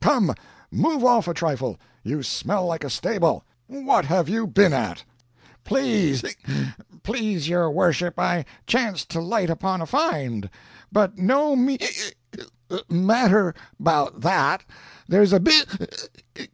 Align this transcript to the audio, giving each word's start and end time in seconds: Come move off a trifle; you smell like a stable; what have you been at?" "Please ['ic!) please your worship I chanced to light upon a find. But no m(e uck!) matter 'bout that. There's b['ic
Come 0.00 0.36
move 0.70 1.04
off 1.04 1.26
a 1.26 1.34
trifle; 1.34 1.76
you 2.04 2.22
smell 2.22 2.64
like 2.64 2.84
a 2.84 2.90
stable; 2.90 3.42
what 3.66 4.04
have 4.04 4.28
you 4.28 4.46
been 4.46 4.72
at?" 4.72 5.02
"Please 5.64 6.22
['ic!) 6.22 6.38
please 7.02 7.48
your 7.48 7.68
worship 7.72 8.16
I 8.16 8.44
chanced 8.68 9.08
to 9.08 9.20
light 9.20 9.50
upon 9.50 9.80
a 9.80 9.86
find. 9.86 10.48
But 10.92 11.18
no 11.18 11.56
m(e 11.56 11.76
uck!) 12.70 12.88
matter 12.88 13.52
'bout 13.80 14.20
that. 14.20 14.62
There's 15.08 15.32
b['ic 15.36 16.50